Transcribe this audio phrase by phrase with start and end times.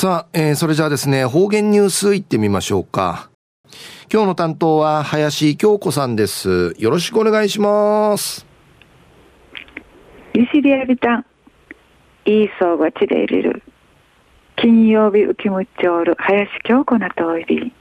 [0.00, 3.30] さあ、えー、それじゃあですね、方言ニュースいってみましょうか。
[4.08, 6.72] 今日の担当は林京子さんです。
[6.78, 8.46] よろしくお願いします。
[10.34, 11.26] ゆしりやびたん、
[12.26, 13.64] いいそうがちで入れる。
[14.54, 17.72] 金曜日浮きむっちょおる林京子なといび。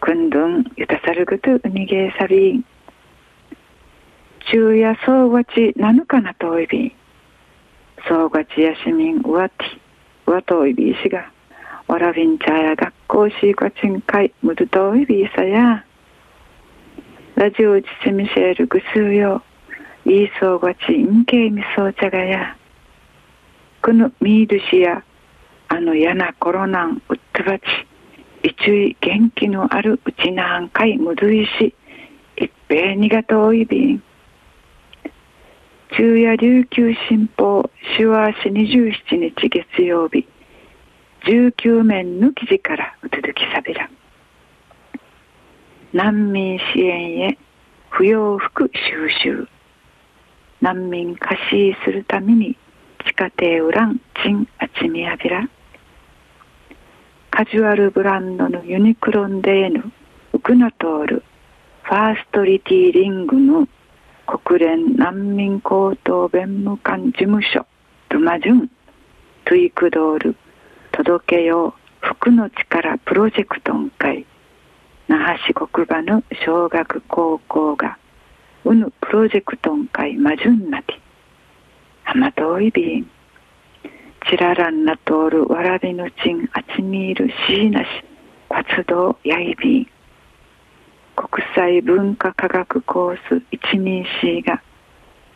[0.00, 2.64] くんどんゆたさるぐとうにげさびん。
[4.50, 6.96] 昼夜そうがちなぬかなといび。
[8.08, 9.56] そうがちやしみんうわて、
[10.26, 11.33] うわといびいしが。
[11.94, 15.84] わらびんちゃや学校しいこちんかいむずといびいさや。
[17.36, 19.44] ラジオちちみせるぐすうよ。
[20.04, 22.56] いいそうがちんけいみそうちゃがや。
[23.80, 25.04] このみーるしや。
[25.68, 27.62] あのやなコロナンうっとばち。
[28.42, 31.76] 一位元気のあるうちなんかいむずいし。
[32.36, 34.02] 一平にがといびん。
[35.96, 40.26] 中夜琉球新報手話市27日月曜日
[41.26, 43.88] 19面の記事からうつづきさびら
[45.92, 47.38] 難民支援へ
[47.88, 49.48] 不要服収集。
[50.60, 52.56] 難民貸しするために
[53.06, 55.48] 地下亭ウランチンアチミアビラ
[57.30, 59.92] カジュアルブランドのユニクロンデーヌ
[60.32, 61.22] ウクナトール。
[61.84, 63.68] ファーストリティリングの
[64.26, 67.66] 国連難民高等弁務官事務所。
[68.10, 68.70] ルマジュン。
[69.44, 70.36] トゥイクドール
[70.96, 72.06] 届けよう。
[72.06, 74.24] 福の力プロジェクトン会。
[75.08, 77.98] 那覇市国場の小学高校が
[78.64, 80.96] うぬプロジェクトン会マジュンナティ
[82.04, 83.10] ハマトイビン
[84.30, 87.86] チラランナトールわらびのちんあちみールシーナシ
[88.48, 89.86] 活動やいびん。
[91.16, 94.62] 国際文化科学コース124が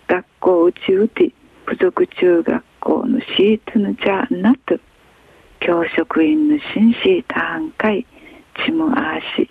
[0.06, 1.32] 学校うちうて
[1.66, 4.78] 附属中学校のシートのじゃなと
[5.68, 8.06] 教職員の紳士ターン会
[8.64, 9.50] チムアーシ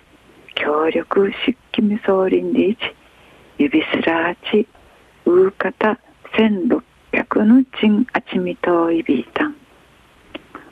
[0.56, 2.78] 協力漆器み総林で一
[3.56, 4.66] 指すらあち
[5.26, 6.00] ウーカタ
[6.36, 9.54] 1600のチンアチミトイビータン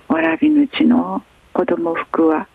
[0.09, 2.49] わらびぬちの子供服は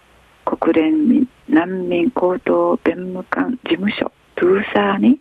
[0.44, 5.18] 国連民難民高等弁務官事務所トゥーサーに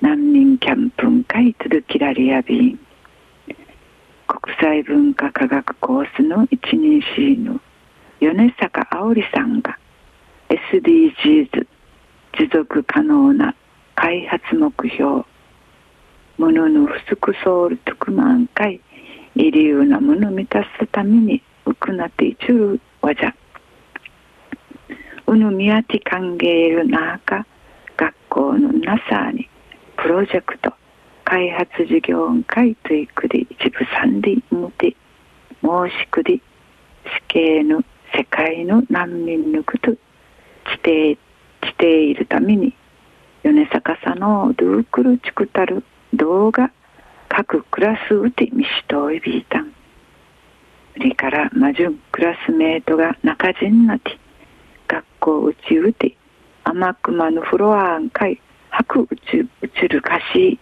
[0.00, 2.87] 難民キャンプン会続きらりやびん。
[4.28, 7.58] 国際文化科学コースの一人 C の
[8.20, 9.78] 米坂あおりさんが
[10.50, 11.66] SDGs
[12.38, 13.54] 持続可能な
[13.94, 15.24] 開発目標
[16.36, 18.82] ものの不足ソウル特万会
[19.34, 23.34] イリューなもの満たすためにうくなっていちゅるわじゃ。
[25.26, 27.46] うぬみやて歓迎るなか
[27.96, 29.48] 学校のなさに
[29.96, 30.72] プロジェクト。
[31.28, 34.96] 開発事業会といくり一部三里むて
[35.60, 36.40] 申しくり
[37.04, 37.82] 死刑の
[38.14, 39.98] 世界の難民のことし
[40.82, 41.18] て
[41.68, 42.74] しているために
[43.42, 45.84] 米坂さのドゥークルチクタル
[46.14, 46.72] 動画
[47.28, 49.74] 各クラスうてみしといびいたん。
[50.96, 54.18] 売りから魔順クラスメートが中人なて
[54.88, 56.16] 学校うちうて
[56.64, 58.40] 甘くまのフロアんかい
[58.70, 60.58] 白うちうちるかし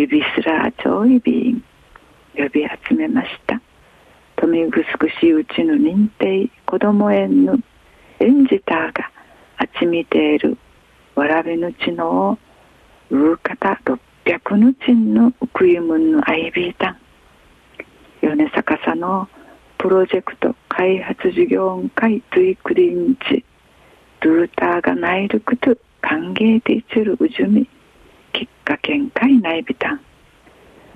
[0.00, 1.64] 指すらちょいびん
[2.34, 3.60] 呼び集めました。
[4.36, 7.58] 富ぐすくしうちの認定子ども園の
[8.18, 9.10] 園児たが
[9.58, 10.56] あちみている
[11.14, 12.38] わらびのちの
[13.10, 13.80] ううかた
[14.24, 16.96] 600のちんのうくいむんのあいびいたん
[18.22, 19.28] 米坂さの
[19.76, 23.44] プロジェクト開発事業会トゥイクリンチ。
[24.20, 27.66] ルーターがないるくと歓迎でちるうじゅみ。
[28.32, 30.00] きっかけんかいないびたん。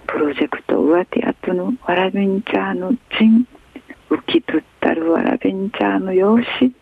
[0.06, 3.46] プロジェクトうわてあとのわらびんちゃーのちん
[4.10, 6.74] 浮きとったるわらびんちゃーの用紙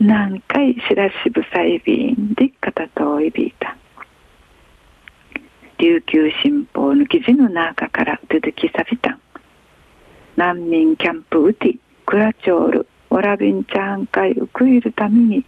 [0.00, 3.76] 何回しらしぶさいびんでかたといびいた。
[5.78, 9.20] 琉球新報の記事の中から続きさびたん。
[10.36, 11.76] 難民キャンプうて
[12.06, 15.44] クラチョールわらびんちゃーん会うくいるために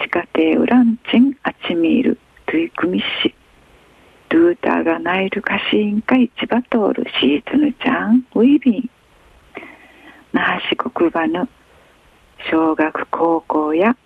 [0.00, 3.27] 地下亭ウランチンアチミールトゥイクミッシルー
[5.08, 8.90] ナイルカシーン会千葉通るシーツヌちゃんウィビン。
[10.34, 11.48] 那覇市国場の
[12.50, 13.96] 小学高校や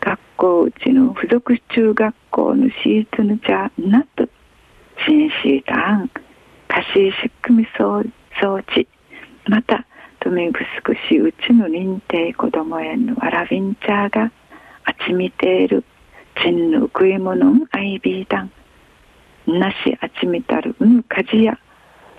[0.00, 4.26] 学校うちの付属中学校のシーツヌちゃんなど
[5.06, 6.10] 新シータン
[6.68, 7.98] カシー仕組み装
[8.54, 8.88] 置
[9.48, 9.84] また
[10.20, 10.62] 富城
[11.10, 14.32] 市うちの認定子ども園のわらびんちゃーが
[14.84, 15.84] あちみている
[16.42, 18.50] ちんぬ食い物んあいびいだん
[19.46, 21.58] なしあちみたるうぬかじや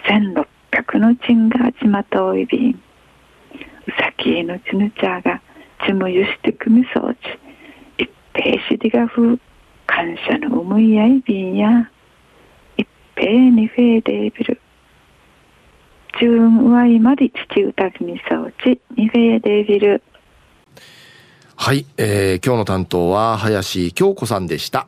[0.08, 2.72] 千六百のちんがあちまといびん。
[2.72, 2.78] う
[4.00, 5.42] さききのちぬちゃが
[5.86, 7.20] ちむゆしてくみそうち。
[7.98, 9.40] 一平しりがふ
[9.86, 11.90] 感謝の思いやいびんや。
[12.78, 14.62] 一平にフェーデービル
[16.20, 18.80] 中上いまで父歌きみそうち。
[18.96, 20.04] にフェーデービル
[21.56, 24.86] はい、えー、今日の担当は林京子さんでした。